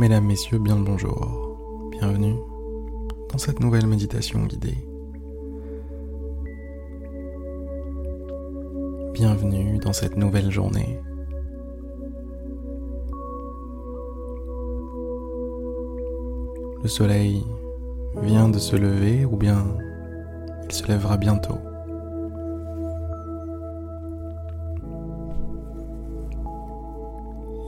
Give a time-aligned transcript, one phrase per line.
[0.00, 1.58] Mesdames, Messieurs, bien le bonjour.
[1.90, 2.36] Bienvenue
[3.30, 4.78] dans cette nouvelle méditation guidée.
[9.12, 10.98] Bienvenue dans cette nouvelle journée.
[16.82, 17.44] Le soleil
[18.22, 19.66] vient de se lever ou bien
[20.64, 21.58] il se lèvera bientôt.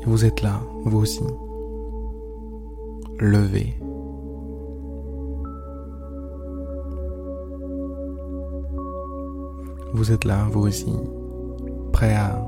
[0.00, 1.20] Et vous êtes là, vous aussi.
[9.94, 10.92] Vous êtes là, vous aussi,
[11.92, 12.44] prêt à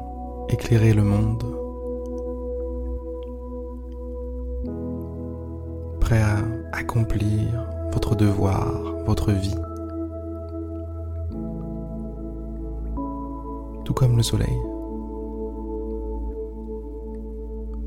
[0.49, 1.45] éclairer le monde,
[6.01, 6.39] prêt à
[6.73, 7.45] accomplir
[7.93, 9.55] votre devoir, votre vie.
[13.85, 14.59] Tout comme le soleil.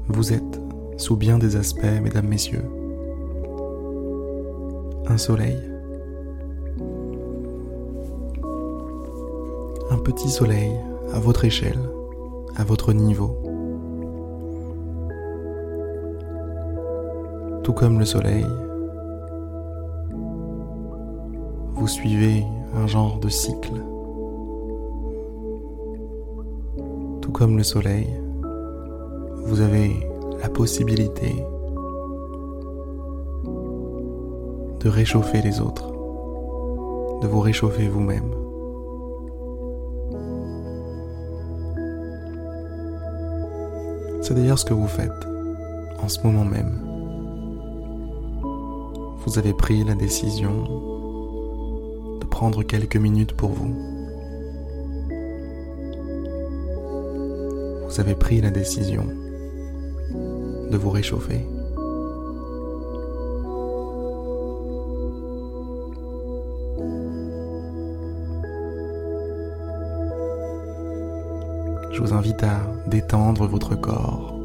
[0.07, 0.61] Vous êtes,
[0.95, 2.63] sous bien des aspects, mesdames, messieurs,
[5.09, 5.57] un soleil.
[9.89, 10.71] Un petit soleil
[11.13, 11.79] à votre échelle,
[12.55, 13.37] à votre niveau.
[17.63, 18.45] Tout comme le soleil,
[21.75, 22.43] vous suivez
[22.75, 23.73] un genre de cycle.
[27.21, 28.07] Tout comme le soleil,
[29.45, 29.91] vous avez
[30.41, 31.35] la possibilité
[34.87, 35.91] de réchauffer les autres,
[37.21, 38.31] de vous réchauffer vous-même.
[44.21, 45.11] C'est d'ailleurs ce que vous faites
[46.01, 46.79] en ce moment même.
[49.25, 50.53] Vous avez pris la décision
[52.21, 53.75] de prendre quelques minutes pour vous.
[57.89, 59.05] Vous avez pris la décision
[60.71, 61.45] de vous réchauffer.
[71.97, 74.35] Je vous invite à détendre votre corps.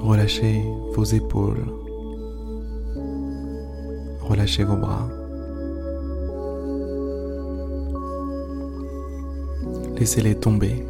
[0.00, 0.60] Relâchez
[0.96, 1.64] vos épaules.
[4.22, 5.08] Relâchez vos bras.
[9.98, 10.84] Laissez-les tomber.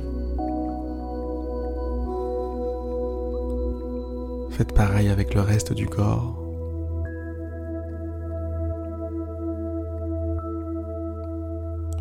[4.52, 6.42] Faites pareil avec le reste du corps.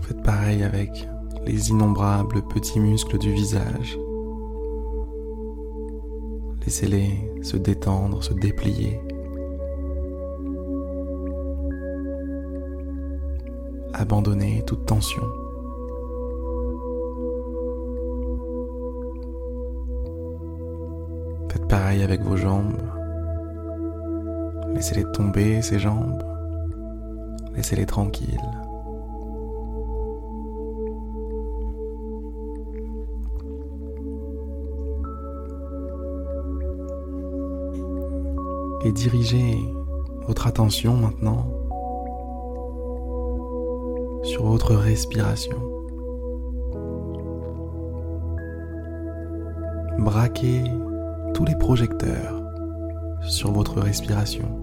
[0.03, 1.09] Faites pareil avec
[1.45, 3.97] les innombrables petits muscles du visage.
[6.63, 8.99] Laissez-les se détendre, se déplier.
[13.93, 15.23] Abandonnez toute tension.
[21.49, 22.77] Faites pareil avec vos jambes.
[24.73, 26.23] Laissez-les tomber, ces jambes.
[27.55, 28.39] Laissez-les tranquilles.
[38.91, 39.55] Et dirigez
[40.27, 41.45] votre attention maintenant
[44.23, 45.55] sur votre respiration.
[49.97, 50.65] Braquez
[51.33, 52.43] tous les projecteurs
[53.29, 54.59] sur votre respiration.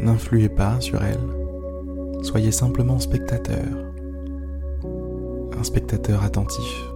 [0.00, 3.64] N'influez pas sur elle, soyez simplement spectateur,
[5.58, 6.89] un spectateur attentif.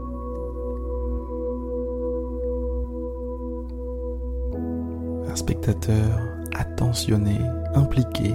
[5.44, 6.08] Spectateur
[6.54, 7.38] attentionné,
[7.74, 8.34] impliqué,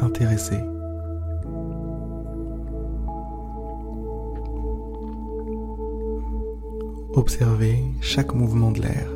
[0.00, 0.56] intéressé.
[7.12, 9.08] Observez chaque mouvement de l'air.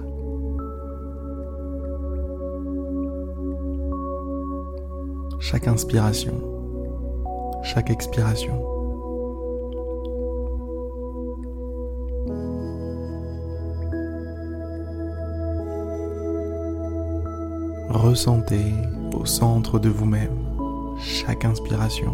[5.40, 6.34] Chaque inspiration,
[7.62, 8.71] chaque expiration.
[18.12, 18.74] Ressentez
[19.18, 20.36] au centre de vous-même
[21.00, 22.12] chaque inspiration,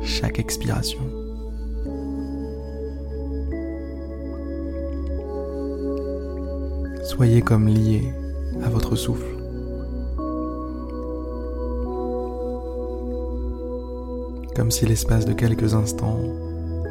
[0.00, 1.00] chaque expiration.
[7.02, 8.14] Soyez comme lié
[8.62, 9.26] à votre souffle.
[14.54, 16.20] Comme si l'espace de quelques instants,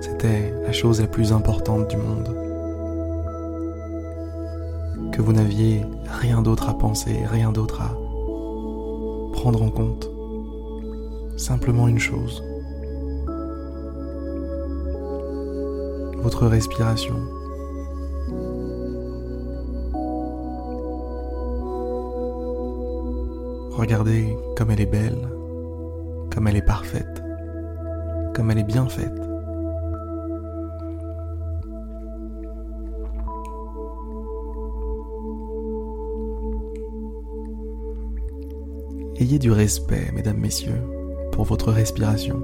[0.02, 2.47] c'était la chose la plus importante du monde
[5.18, 5.84] que vous n'aviez
[6.22, 7.98] rien d'autre à penser, rien d'autre à
[9.34, 10.12] prendre en compte.
[11.38, 12.44] Simplement une chose.
[16.22, 17.16] Votre respiration.
[23.72, 25.28] Regardez comme elle est belle,
[26.32, 27.24] comme elle est parfaite,
[28.36, 29.27] comme elle est bien faite.
[39.20, 40.80] Ayez du respect, mesdames, messieurs,
[41.32, 42.40] pour votre respiration.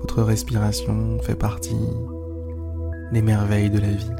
[0.00, 1.76] Votre respiration fait partie
[3.12, 4.10] des merveilles de la vie.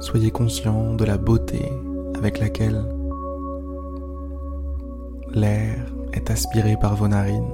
[0.00, 1.62] Soyez conscient de la beauté
[2.16, 2.84] avec laquelle
[5.32, 7.50] l'air est aspiré par vos narines.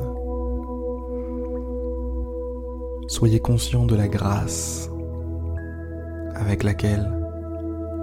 [3.08, 4.90] Soyez conscient de la grâce
[6.34, 7.10] avec laquelle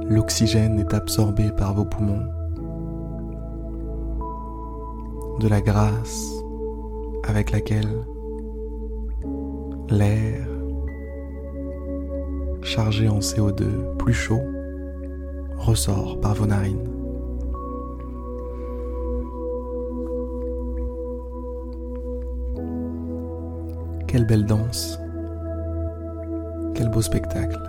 [0.09, 2.25] l'oxygène est absorbé par vos poumons.
[5.39, 6.33] De la grâce
[7.23, 8.05] avec laquelle
[9.89, 10.47] l'air
[12.63, 14.41] chargé en CO2 plus chaud
[15.57, 16.89] ressort par vos narines.
[24.07, 24.99] Quelle belle danse,
[26.73, 27.59] quel beau spectacle.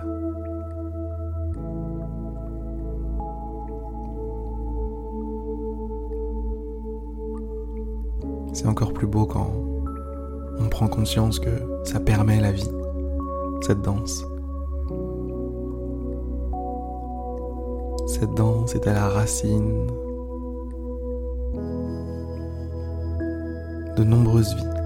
[8.53, 9.51] C'est encore plus beau quand
[10.59, 11.49] on prend conscience que
[11.83, 12.69] ça permet la vie,
[13.61, 14.23] cette danse.
[18.19, 19.87] Cette danse est à la racine
[23.95, 24.78] de nombreuses vies.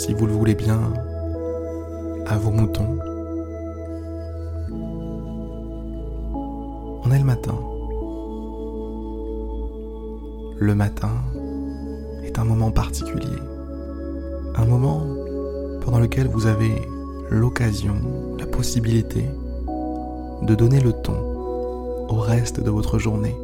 [0.00, 0.80] Si vous le voulez bien,
[2.26, 2.98] à vos moutons.
[7.04, 7.54] On est le matin.
[10.58, 11.12] Le matin
[12.24, 13.36] est un moment particulier.
[14.54, 15.02] Un moment
[15.82, 16.80] pendant lequel vous avez
[17.30, 17.96] l'occasion,
[18.38, 19.26] la possibilité
[20.40, 21.18] de donner le ton
[22.08, 23.36] au reste de votre journée.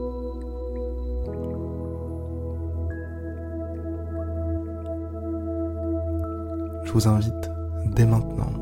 [6.96, 7.50] Vous invite
[7.94, 8.52] dès maintenant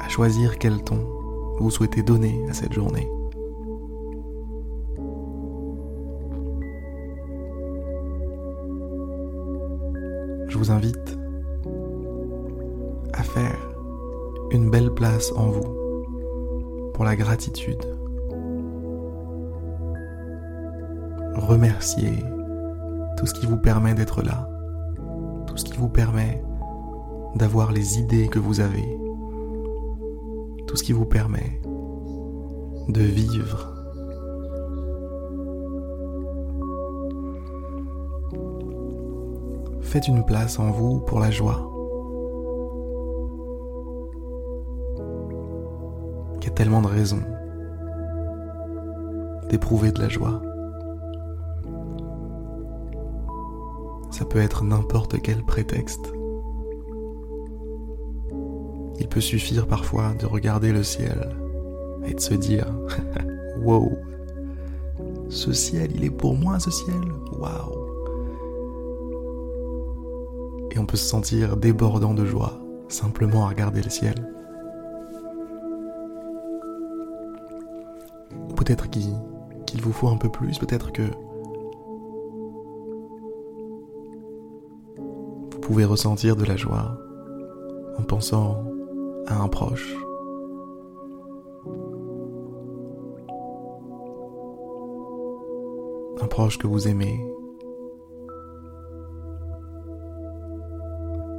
[0.00, 1.04] à choisir quel ton
[1.58, 3.10] vous souhaitez donner à cette journée.
[10.46, 11.18] Je vous invite
[13.14, 13.58] à faire
[14.52, 17.84] une belle place en vous pour la gratitude.
[21.34, 22.22] Remerciez
[23.16, 24.48] tout ce qui vous permet d'être là,
[25.48, 26.43] tout ce qui vous permet
[27.36, 28.98] d'avoir les idées que vous avez,
[30.66, 31.60] tout ce qui vous permet
[32.88, 33.70] de vivre.
[39.80, 41.70] Faites une place en vous pour la joie.
[46.40, 47.22] Il y a tellement de raisons
[49.48, 50.42] d'éprouver de la joie.
[54.10, 56.12] Ça peut être n'importe quel prétexte.
[59.04, 61.36] Il peut suffire parfois de regarder le ciel
[62.06, 62.66] et de se dire
[63.62, 63.92] Wow,
[65.28, 67.02] ce ciel, il est pour moi ce ciel
[67.38, 67.86] Waouh
[70.70, 72.58] Et on peut se sentir débordant de joie
[72.88, 74.14] simplement à regarder le ciel.
[78.56, 81.02] Peut-être qu'il vous faut un peu plus, peut-être que
[85.52, 86.96] vous pouvez ressentir de la joie
[87.98, 88.64] en pensant
[89.26, 89.94] à un proche.
[96.20, 97.20] Un proche que vous aimez.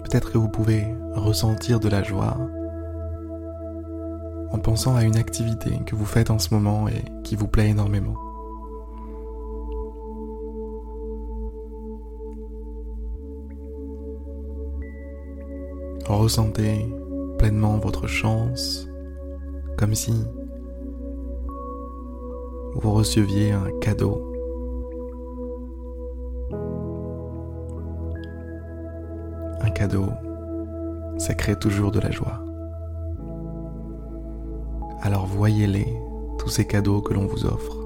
[0.03, 2.37] Peut-être que vous pouvez ressentir de la joie
[4.51, 7.69] en pensant à une activité que vous faites en ce moment et qui vous plaît
[7.69, 8.15] énormément.
[16.07, 16.87] Ressentez
[17.37, 18.87] pleinement votre chance,
[19.77, 20.13] comme si
[22.75, 24.31] vous receviez un cadeau.
[29.61, 30.05] Un cadeau,
[31.17, 32.41] ça crée toujours de la joie.
[35.01, 35.87] Alors voyez-les,
[36.37, 37.77] tous ces cadeaux que l'on vous offre.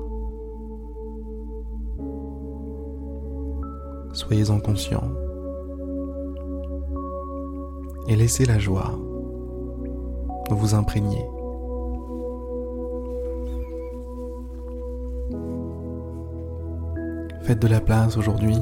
[4.14, 5.04] Soyez-en conscient
[8.08, 8.98] et laissez la joie
[10.56, 11.26] vous imprégner.
[17.42, 18.58] Faites de la place aujourd'hui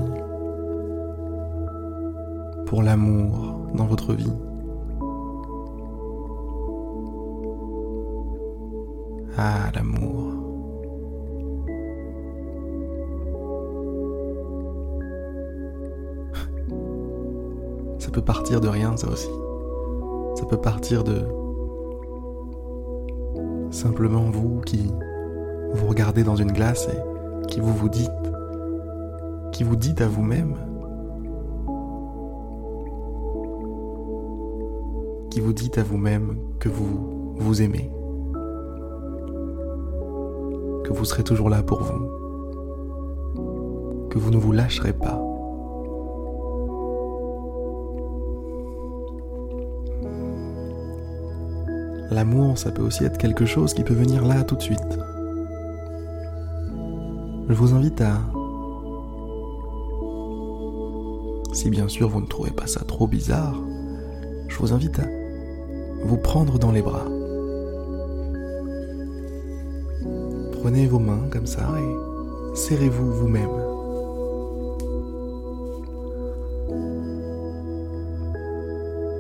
[2.66, 4.34] pour l'amour dans votre vie.
[9.38, 10.34] Ah, l'amour.
[18.00, 19.30] Ça peut partir de rien, ça aussi.
[20.36, 21.26] Ça peut partir de
[23.72, 24.92] simplement vous qui
[25.74, 28.10] vous regardez dans une glace et qui vous vous dites,
[29.52, 30.56] qui vous dites à vous-même,
[35.30, 37.92] qui vous dites à vous-même que vous vous aimez
[40.88, 42.08] que vous serez toujours là pour vous,
[44.10, 45.22] que vous ne vous lâcherez pas.
[52.10, 55.00] L'amour, ça peut aussi être quelque chose qui peut venir là tout de suite.
[57.50, 58.22] Je vous invite à...
[61.54, 63.56] Si bien sûr vous ne trouvez pas ça trop bizarre,
[64.48, 65.06] je vous invite à
[66.04, 67.06] vous prendre dans les bras.
[70.62, 73.50] Prenez vos mains comme ça et serrez-vous vous-même.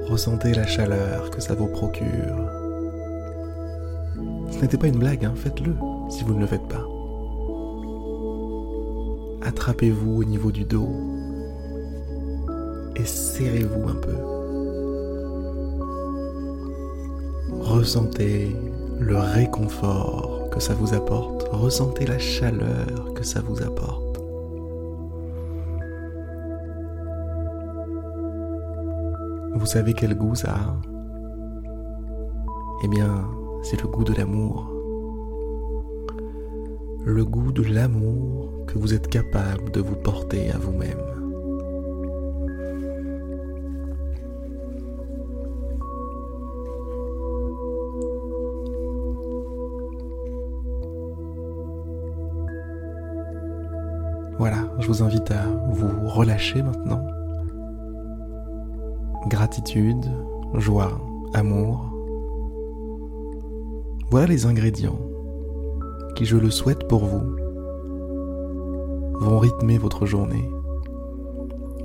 [0.09, 2.66] Ressentez la chaleur que ça vous procure.
[4.57, 5.75] Ce n'était pas une blague, hein, faites-le
[6.09, 6.83] si vous ne le faites pas.
[9.47, 10.89] Attrapez-vous au niveau du dos
[12.95, 14.15] et serrez-vous un peu.
[17.61, 18.55] Ressentez
[18.99, 24.19] le réconfort que ça vous apporte, ressentez la chaleur que ça vous apporte.
[29.53, 30.75] Vous savez quel goût ça a?
[32.83, 33.23] Eh bien,
[33.63, 34.71] c'est le goût de l'amour.
[37.05, 40.97] Le goût de l'amour que vous êtes capable de vous porter à vous-même.
[54.37, 57.03] Voilà, je vous invite à vous relâcher maintenant.
[59.27, 60.05] Gratitude,
[60.53, 61.01] joie,
[61.33, 61.96] amour.
[64.09, 64.99] Voilà les ingrédients
[66.15, 67.35] qui, je le souhaite pour vous,
[69.19, 70.49] vont rythmer votre journée.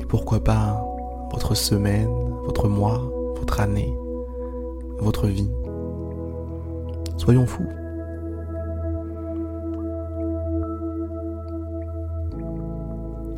[0.00, 0.85] Et pourquoi pas
[1.33, 2.09] votre semaine,
[2.45, 3.93] votre mois, votre année,
[4.99, 5.50] votre vie.
[7.17, 7.69] Soyons fous.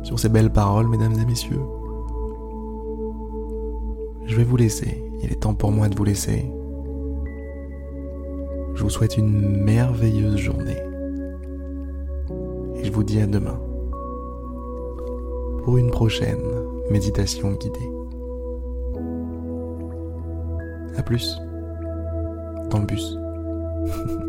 [0.05, 1.61] sur ces belles paroles, mesdames et messieurs.
[4.25, 5.03] Je vais vous laisser.
[5.23, 6.45] Il est temps pour moi de vous laisser.
[8.75, 10.81] Je vous souhaite une merveilleuse journée.
[12.75, 13.59] Et je vous dis à demain
[15.63, 16.43] pour une prochaine
[16.91, 17.89] méditation guidée.
[20.97, 21.37] A plus
[22.69, 23.17] dans le bus.